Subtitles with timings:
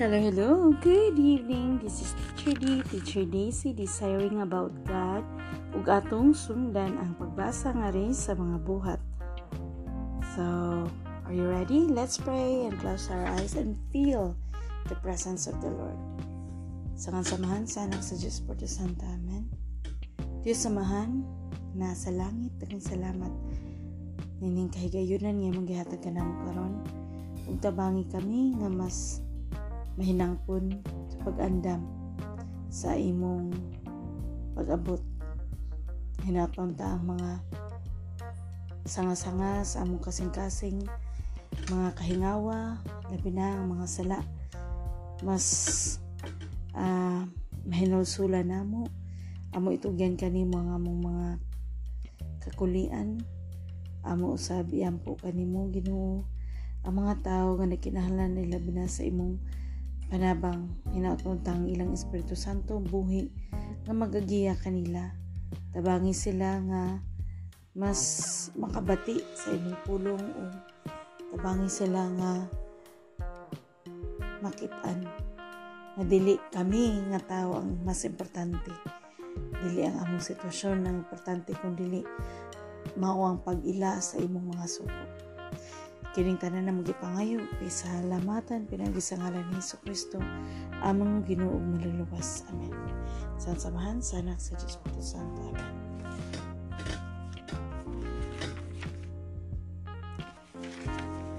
[0.00, 0.72] Hello, hello.
[0.80, 1.76] Good evening.
[1.84, 5.20] This is Teacher D, Teacher Daisy, desiring about God
[5.76, 8.96] ug atong sundan ang pagbasa nga rin sa mga buhat.
[10.32, 10.40] So,
[11.28, 11.84] are you ready?
[11.84, 14.32] Let's pray and close our eyes and feel
[14.88, 16.00] the presence of the Lord.
[16.96, 19.04] Sa samahan sa anak sa Diyos por Santa.
[19.04, 19.52] Amen.
[20.40, 21.28] Diyos samahan,
[21.76, 23.32] nasa langit, dagang salamat.
[24.40, 26.80] Nining kahigayunan nga maghihatag ka namo karon.
[27.52, 29.20] Ug tabangi kami nga mas
[29.98, 31.82] mahinangpon sa pag-andam
[32.70, 33.50] sa imong
[34.54, 35.02] pag-abot.
[36.22, 37.30] Hinaton ta ang mga
[38.86, 40.84] sanga-sanga sa among kasing-kasing
[41.70, 42.78] mga kahingawa,
[43.10, 44.18] labi na ang mga sala.
[45.22, 45.46] Mas
[46.74, 47.26] uh,
[47.66, 48.86] mahinulsula namo.
[49.50, 51.28] Amo itugyan kanimo ang among mga
[52.46, 53.22] kakulian.
[54.06, 56.24] Amo usab iyampo kanimo Ginoo.
[56.86, 59.36] Ang mga tao nga nagkinahanglan nila bina sa imong
[60.10, 63.30] panabang hinautontang ilang Espiritu Santo buhi
[63.86, 65.06] nga magagiya kanila.
[65.70, 66.98] Tabangi sila nga
[67.78, 68.02] mas
[68.58, 70.42] makabati sa imong pulong o
[71.30, 72.32] tabangi sila nga
[74.42, 75.06] makitaan.
[75.94, 78.74] Nga dili kami nga tao ang mas importante.
[79.62, 82.02] Dili ang among sitwasyon ang importante kung dili
[82.98, 85.19] mao ang pag-ila sa imong mga suko
[86.10, 87.38] kining tanan na magipangayo
[87.70, 90.18] sa lamatan pinagi sa ngalan ni Hesus Kristo
[90.82, 92.74] among Ginoo maluluwas amen.
[93.38, 95.54] Sa samahan sa anak sa Espiritu Santo.
[95.54, 95.70] Amen.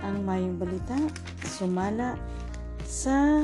[0.08, 0.96] Ang mayong balita
[1.44, 2.16] sumala
[2.88, 3.44] sa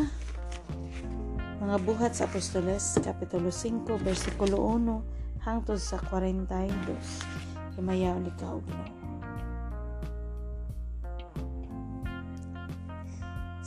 [1.60, 8.97] mga buhat sa Apostoles Kapitulo 5 versikulo 1 hangtod sa 42 Himayaw ni Kaugno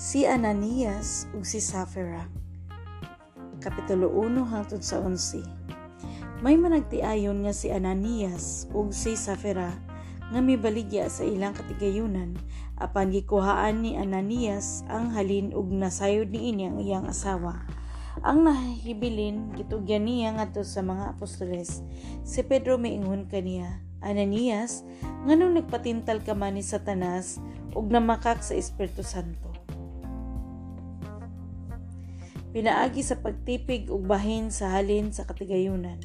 [0.00, 2.24] Si Ananias ug si Safira
[3.60, 5.44] Kapitulo 1 hangtod sa 11
[6.40, 9.76] May managtiayon nga si Ananias ug si Safira
[10.32, 12.32] nga mibaligya sa ilang katigayunan
[12.80, 17.60] apan gikuhaan ni Ananias ang halin ug nasayod ni ini ang iyang asawa.
[18.24, 21.84] Ang nahibilin gitugyan niya ngadto sa mga apostoles.
[22.24, 24.80] Si Pedro miingon kaniya, Ananias,
[25.28, 27.36] nganong nagpatintal ka man ni Satanas
[27.76, 29.49] ug namakak sa Espiritu Santo.
[32.50, 36.02] Pinaagi sa pagtipig ug bahin sa halin sa katigayunan.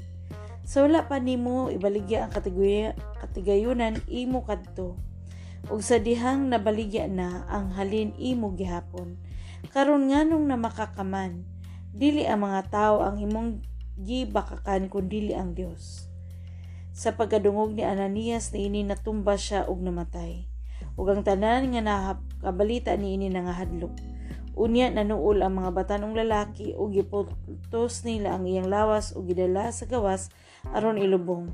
[0.61, 2.31] Sa wala pa nimo ibaligya ang
[3.17, 4.93] katigayunan imo kadto.
[5.73, 9.17] Ug sa dihang nabaligya na ang halin imo gihapon.
[9.73, 11.49] Karon nganong na makakaman
[11.89, 13.65] dili ang mga tao ang imong
[13.97, 16.13] gibakakan kun dili ang Dios
[16.93, 20.45] sa pagkadungog ni Ananias ni ini natumba siya ug namatay.
[20.93, 24.14] Ug ang tanan nga nakabalita ni ini nangahadlok
[24.55, 29.83] unya nanuol ang mga batanong lalaki ug giputos nila ang iyang lawas ug gidala sa
[29.85, 30.31] gawas
[30.73, 31.51] aron ilubong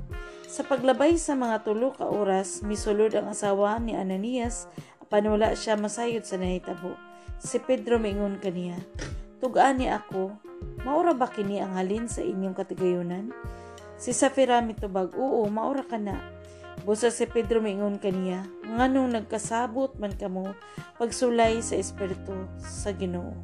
[0.52, 4.68] sa paglabay sa mga tulo ka oras, misulod ang asawa ni Ananias
[5.00, 6.92] apan wala siya masayod sa nahitabo.
[7.40, 8.76] Si Pedro mingon kaniya,
[9.40, 10.36] Tugaan ni ako,
[10.84, 13.32] maura ba kini ang halin sa inyong katigayunan?
[13.96, 16.20] Si Safira mitubag, Oo, maura ka na.
[16.82, 20.56] Busa si Pedro mingon kaniya, nganong nagkasabot man kamo
[20.96, 23.36] pagsulay sa Espiritu sa Ginoo.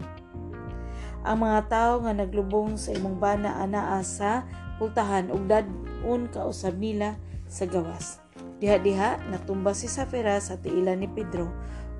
[1.29, 4.49] Ang mga tao nga naglubong sa imong bana anaa sa
[4.81, 8.23] pultahan ug dad-un kausab nila sa gawas.
[8.59, 11.53] Diha-diha natumba si Safira sa tiilan ni Pedro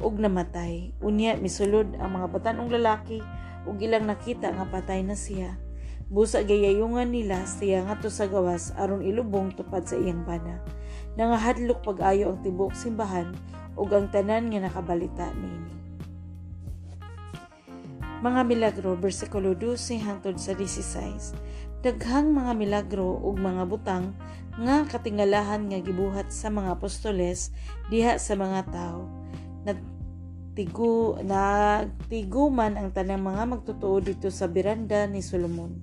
[0.03, 0.95] ug namatay.
[1.03, 3.23] Unya misulod ang mga batanong lalaki
[3.67, 5.59] ug ilang nakita nga patay na siya.
[6.09, 10.63] Busa gayayungan nila siya ngadto sa gawas aron ilubong tupad sa iyang bana.
[11.19, 13.35] Nangahadlok pag-ayo ang tibok simbahan
[13.75, 15.75] ug ang tanan nga nakabalita niini.
[18.23, 24.15] Mga milagro, versikulo 12 hangtod sa 16 daghang mga milagro ug mga butang
[24.59, 27.55] nga katingalahan nga gibuhat sa mga apostoles
[27.91, 29.07] diha sa mga tao.
[29.63, 35.79] Nagtigu nagtiguman ang tanang mga magtutuo dito sa biranda ni Solomon.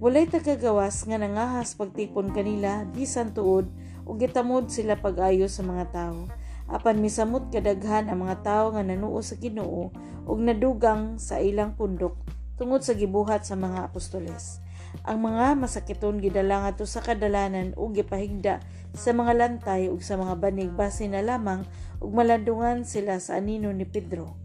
[0.00, 3.68] Walay tagagawas nga nangahas pagtipon kanila bisan tuod
[4.02, 6.26] ug gitamod sila pag-ayo sa mga tao.
[6.70, 9.92] Apan misamot kadaghan ang mga tao nga nanuo sa Ginoo
[10.24, 12.16] ug nadugang sa ilang pundok
[12.56, 14.62] tungod sa gibuhat sa mga apostoles.
[15.08, 18.60] Ang mga masakiton gidala ngadto sa kadalanan ug gipahigda
[18.92, 21.64] sa mga lantay ug sa mga banig base na lamang
[21.98, 24.36] ug malandungan sila sa anino ni Pedro.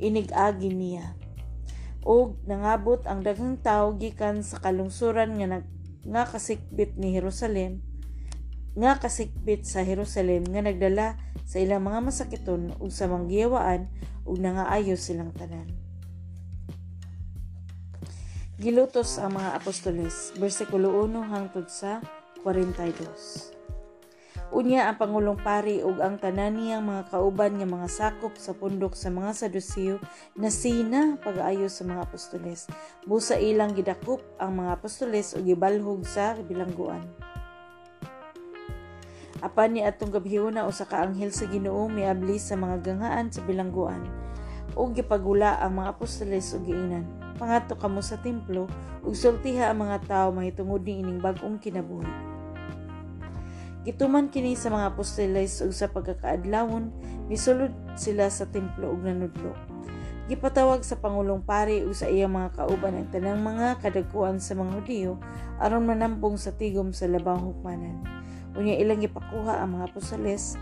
[0.00, 1.12] Inigagi niya.
[2.00, 5.60] Og nangabot ang daghang tawo gikan sa kalungsuran nga
[6.00, 7.84] nga kasikbit ni Jerusalem
[8.80, 13.92] nga kasikbit sa Jerusalem nga nagdala sa ilang mga masakiton ug sa manggiyawaan
[14.24, 15.68] ug nangaayo silang tanan.
[18.60, 20.36] gilutos ang mga apostoles.
[20.36, 22.04] Versikulo 1 hangtod sa
[22.44, 23.56] 42.
[24.52, 28.92] Unya ang Pangulong Pari ug ang tanan niyang mga kauban nga mga sakop sa pundok
[28.92, 29.96] sa mga Sadusiyo
[30.36, 32.68] na sina pag-ayo sa mga apostoles.
[33.08, 37.29] Busa ilang gidakop ang mga apostoles ug gibalhog sa bilangguan.
[39.40, 44.04] Apan ni atong gabhiyona usa ka anghel sa Ginoo miabli sa mga ganghaan sa bilangguan
[44.76, 47.08] ug gipagula ang mga apostoles ug giinan.
[47.40, 48.68] Pangadto kamo sa templo
[49.00, 52.06] ug sultiha ang mga tawo mahitungod ni ining bag-ong kinabuhi.
[53.88, 56.92] Gituman kini sa mga apostoles ug sa pagkakaadlawon
[57.32, 59.56] misulod sila sa templo ug nanudlo.
[60.28, 64.78] Gipatawag sa Pangulong Pari ug sa iyang mga kauban ang tanang mga kadagkuan sa mga
[64.78, 65.12] Hudiyo
[65.58, 68.19] aron manampong sa tigom sa labang hukmanan.
[68.58, 70.58] Unya ilang gipakuha ang mga apostoles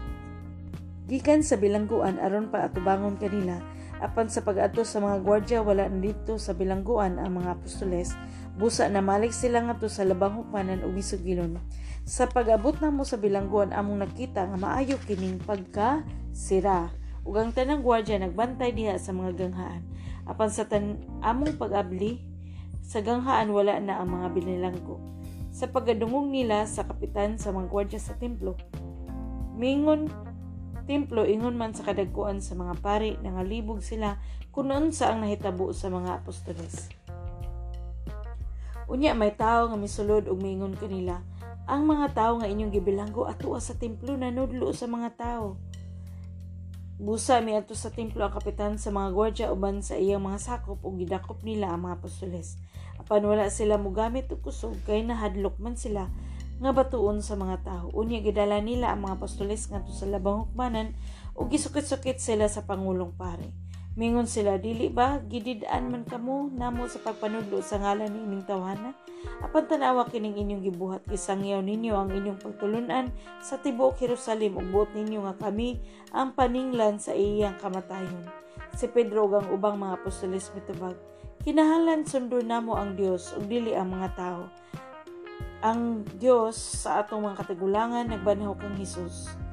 [1.09, 3.65] gikan sa bilangguan aron pa atubangon kanila
[4.05, 8.13] apan sa pag-adto sa mga gwardya wala dito sa bilangguan ang mga apostoles
[8.61, 11.57] busa na malik sila ngadto sa labang hukmanan ug misugilon
[12.05, 16.05] sa pag-abot namo sa bilangguan among nakita nga maayo kining pagka
[16.37, 16.93] sira
[17.25, 19.85] ug ang tanang gwardya nagbantay diha sa mga ganghaan.
[20.25, 22.25] Apan sa tan among pag-abli
[22.81, 24.97] sa ganghaan wala na ang mga binilanggo
[25.59, 28.55] sa pagdungog nila sa kapitan sa mga gwardya sa templo
[29.59, 30.07] mingon
[30.87, 34.23] templo ingon man sa kadagkuan sa mga pari nangalibog sila
[34.55, 36.95] kunon sa ang nahitabo sa mga apostoles
[38.87, 41.19] unya may tao nga misulod og mingon kanila
[41.67, 45.61] ang mga tao nga inyong gibilanggo atua sa templo nanudlo sa mga tao.
[46.99, 50.83] Busa mi ato sa templo ang kapitan sa mga gwardya uban sa iyang mga sakop
[50.83, 52.59] ug gidakop nila ang mga apostoles.
[52.99, 56.11] Apan wala sila mogamit og kusog kay nahadlok man sila
[56.59, 57.87] nga batuon sa mga tao.
[57.95, 60.99] Unya gidala nila ang mga apostoles ngadto sa labang hukmanan
[61.39, 63.55] ug gisukit-sukit sila sa pangulong pare.
[63.99, 68.95] Mingon sila, dili ba gididaan man kamo namo sa pagpanudlo sa ngalan ni ining tawhana?
[69.43, 73.11] Apan tanawa kining inyong gibuhat kisangyaw ninyo ang inyong pagtulunan
[73.43, 75.83] sa tibuok Jerusalem ug buot ninyo nga kami
[76.15, 78.23] ang paninglan sa iyang kamatayon.
[78.79, 80.95] Si Pedro ug ang ubang mga apostoles mitubag,
[81.43, 84.47] kinahanglan sundo namo ang Dios ug dili ang mga tao.
[85.67, 89.48] Ang Dios sa atong mga katigulangan nagbanhaw kang Hesus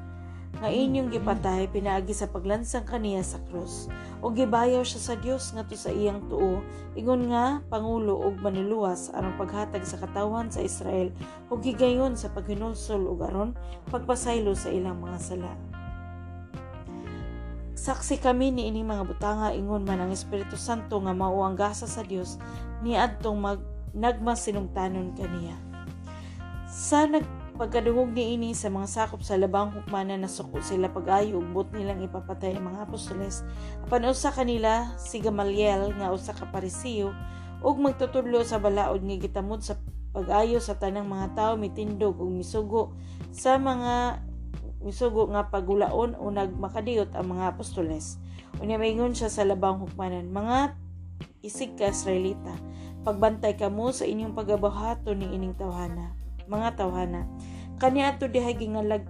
[0.66, 3.86] nga inyong gipatay pinaagi sa paglansang kaniya sa krus.
[4.26, 6.66] O gibayaw siya sa Dios ngadto sa iyang tuo.
[6.98, 11.14] Ingon nga pangulo ug manuluwas aron paghatag sa katawan sa Israel
[11.54, 13.54] ug gigayon sa paghinulsol ug aron
[13.94, 15.54] pagpasaylo sa ilang mga sala.
[17.78, 21.86] Saksi kami ni ining mga butanga ingon man ang Espiritu Santo nga mao ang gasa
[21.86, 22.42] sa Dios
[22.82, 23.62] ni adtong mag
[23.94, 25.54] nagmasinungtanon kaniya.
[26.66, 31.40] Sa nag Pagkadungog ni ini sa mga sakop sa labang hukmanan na suko sila pag-ayo
[31.40, 33.48] ug but nilang ipapatay ang mga apostoles.
[33.88, 37.16] Apan usa kanila si Gamaliel nga usa ka parisiyo
[37.64, 39.80] ug magtutudlo sa balaod nga gitamod sa
[40.12, 42.92] pag-ayo sa tanang mga tawo mitindog ug misugo
[43.32, 44.20] sa mga
[44.84, 48.20] misugo nga pagulaon o nagmakadiyot ang mga apostoles.
[48.60, 50.76] Unya maingon siya sa labang hukmanan, mga
[51.40, 52.52] isig ka Israelita,
[53.08, 57.28] pagbantay kamo sa inyong pagabahato ni ining tawhana mga tawhana.
[57.76, 59.04] Kaniya ato dihay gingalag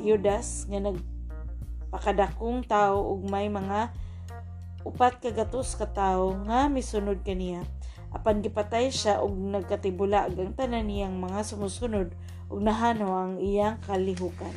[0.00, 3.92] Yudas nga nagpakadakong tao ug may mga
[4.86, 7.66] upat kagatos ka tawo nga misunod kaniya.
[8.14, 12.14] Apan gipatay siya ug nagkatibula ang tanan niyang mga sumusunod
[12.46, 14.54] ug nahano ang iyang kalihukan.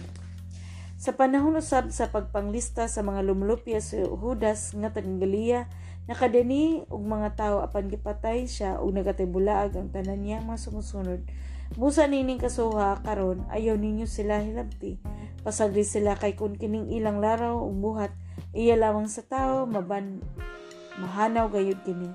[0.99, 5.65] Sa panahon usab sa pagpanglista sa mga lumlupya sa Judas nga taga
[6.09, 11.21] nakadani og mga tawo apan gipatay siya ug nagatibulaag ang tanan niyang mga sumusunod
[11.77, 14.97] Busa nining kasuha karon ayaw ninyo sila hilabti.
[15.45, 18.11] Pasagri sila kay kun kining ilang laraw ug buhat
[18.57, 20.23] iya lamang sa tao maban
[20.97, 22.09] mahanaw gayud kini.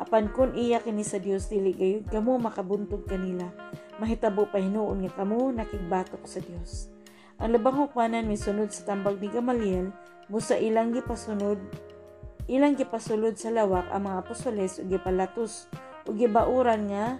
[0.00, 3.52] Apan kun iya kini sa Dios dili gayud kamo makabuntog kanila.
[4.00, 6.88] Mahitabo pa hinuon nga kamo nakigbatok sa Dios.
[7.36, 9.92] Ang labang hukmanan misunod sa tambag ni Gamaliel,
[10.32, 11.60] busa ilang gipasunod
[12.44, 15.68] ilang gipasulod sa lawak ang mga apostoles ug gipalatos
[16.04, 17.16] ug gibauran nga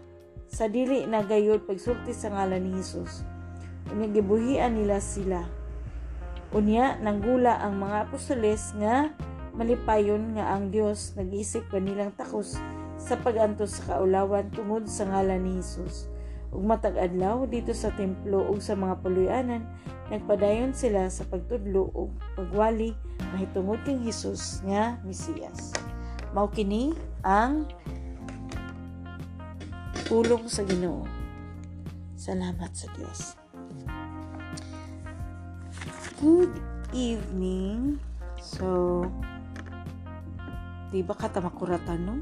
[0.48, 3.24] sa dili na gayud pagsulti sa ngalan ni Hesus.
[3.92, 5.44] Unya nila sila.
[6.54, 9.10] Unya nanggula ang mga apostoles nga
[9.54, 12.58] malipayon nga ang Dios nag-isip pa nilang takos
[12.98, 16.10] sa pagantos sa kaulawan tungod sa ngalan ni Hesus.
[16.54, 19.66] Ug matag adlaw dito sa templo ug sa mga puluyanan
[20.12, 22.94] nagpadayon sila sa pagtudlo ug pagwali
[23.34, 25.74] mahitungod kang Hesus nga Mesiyas.
[26.34, 26.94] Mao kini
[27.26, 27.66] ang
[30.04, 31.08] Pulong sa Ginoo.
[32.12, 33.40] Salamat sa Diyos.
[36.20, 36.52] Good
[36.92, 37.96] evening.
[38.36, 39.00] So,
[40.92, 42.20] di ba katamakuratan no?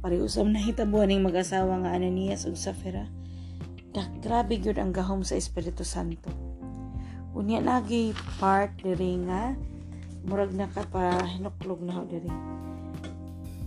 [0.00, 3.04] Pariusam na hitabuan ng mag-asawa nga Ananias ug Safira.
[3.92, 6.32] Dak grabe gyud ang gahom sa Espiritu Santo.
[7.36, 9.52] Unya lagi part diri nga
[10.24, 12.32] murag na ka pa hinuklog na diri.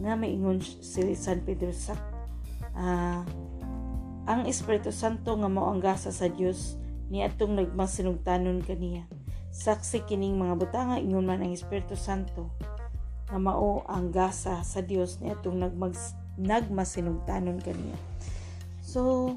[0.01, 1.93] Nga may ingon si San Pedro sa
[2.75, 3.23] uh,
[4.25, 6.77] ang Espiritu Santo nga mao ang gasa sa Dios
[7.09, 9.05] ni atong nagmasinugtanon kaniya.
[9.55, 12.51] Saksi kining mga butanga ingon man ang Espiritu Santo
[13.29, 15.95] nga mao ang gasa sa Dios ni atong nagmag
[16.35, 17.95] nagmasinugtanon kaniya.
[18.83, 19.31] So,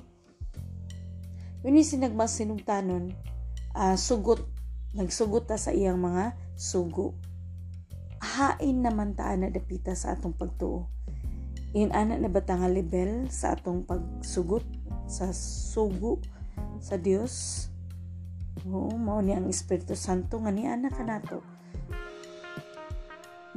[1.63, 3.15] yun yung sinagmasinugtanon,
[3.75, 4.43] uh, sugot,
[4.95, 7.15] nagsugot ta sa iyang mga sugo.
[8.19, 10.91] Hain naman ta na dapita sa atong pagtuo.
[11.77, 14.65] In ana na bata nga level sa atong pagsugot
[15.05, 16.21] sa sugo
[16.81, 17.67] sa Dios.
[18.65, 21.45] Oo, mao ni ang Espiritu Santo nga ni ana kanato.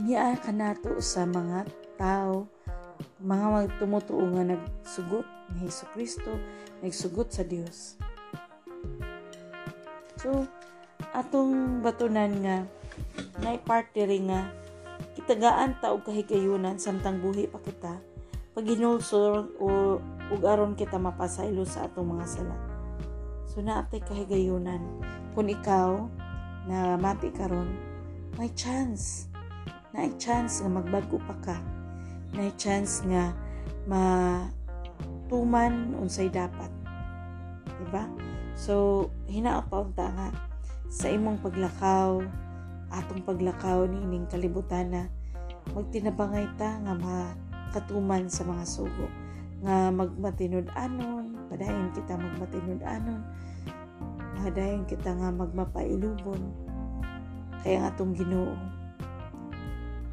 [0.02, 2.48] Niya kanato sa mga tao
[3.22, 6.32] mga magtumutuo nga nagsugot ni Hesus Kristo,
[6.82, 8.02] nagsugot sa Dios.
[10.18, 10.46] So,
[11.14, 12.58] atong batunan nga
[13.42, 14.50] na parte rin nga
[15.22, 18.02] kitagaan ta og kahigayunan samtang buhi pa kita
[18.52, 20.02] pag ginulsor o
[20.34, 22.58] ug aron kita mapasaylo sa atong mga sala.
[23.46, 24.82] So naatay kahigayunan
[25.38, 26.10] kung ikaw
[26.66, 27.78] na mati karon
[28.42, 29.30] may chance
[29.94, 31.58] na chance nga magbago pa ka
[32.34, 33.36] na chance nga
[33.86, 36.72] matuman unsay dapat.
[37.82, 38.06] Diba?
[38.56, 40.30] So, hinaapa nga
[40.92, 42.22] sa imong paglakaw,
[42.92, 45.02] atong paglakaw ni ining kalibutan na
[45.72, 49.08] magtinabangay ta nga makatuman sa mga sugo
[49.64, 53.22] nga magmatinud anon padayon kita magmatinud anon
[54.42, 56.42] padayon kita nga magmapailubon.
[57.62, 58.58] Kaya nga atong Ginoo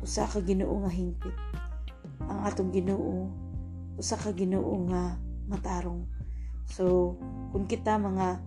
[0.05, 1.33] usa ka Ginoo nga hingpit.
[2.29, 3.33] Ang atong Ginoo
[3.97, 5.17] usa ka Ginoo nga
[5.49, 6.05] matarong.
[6.69, 7.17] So
[7.57, 8.45] kung kita mga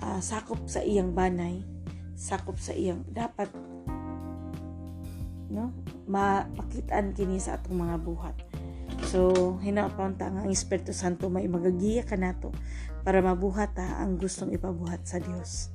[0.00, 1.60] uh, sakop sa iyang banay
[2.18, 3.46] sakop sa iyang dapat
[5.48, 5.72] no?
[6.08, 8.36] Mapakitaan kini sa atong mga buhat.
[9.08, 12.52] So hinapaon ta nga ang Espiritu Santo may magagiya kanato
[13.04, 15.72] para mabuhat ta ang gustong ipabuhat sa Dios.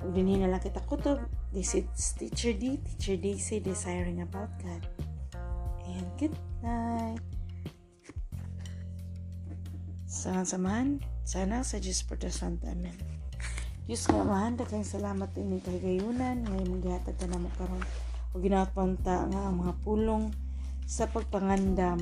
[0.00, 1.20] Dinhi na lang kita kutob.
[1.52, 2.80] This is teacher D.
[2.80, 4.84] Teacher Daisy desiring about God.
[5.84, 6.32] And good
[6.64, 7.20] night.
[10.10, 12.60] Samahan-samahan, sana sa Diyos Protestant.
[12.66, 12.96] Amen.
[13.90, 17.82] Diyos nga mahan, daghang salamat ini kay gayunan, ngayon maghihatag ka na mo karon
[18.30, 20.30] o ginapunta nga ang mga pulong
[20.86, 21.98] sa pagpangandam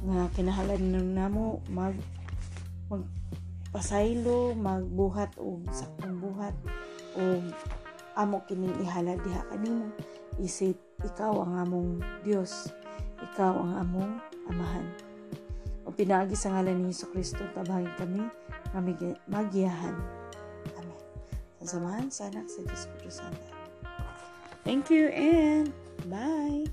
[0.00, 1.94] nga kinahanglan namo mag
[2.90, 6.54] magpasaylo, magbuhat o saktong buhat
[7.14, 7.38] o
[8.18, 9.94] amo kining ihala diha kanimo
[10.42, 10.74] isip
[11.06, 11.88] ikaw ang among
[12.26, 12.72] Dios
[13.20, 14.12] ikaw ang among
[14.48, 14.86] amahan.
[15.84, 18.24] O pinagi sa ngalan ni Yesu Kristo, tabangin kami
[18.72, 18.80] na
[19.28, 19.96] magiyahan.
[20.80, 21.00] Amen.
[21.60, 23.59] Sa samahan sa anak sa Diyos Santo.
[24.64, 25.72] Thank you and
[26.06, 26.66] bye!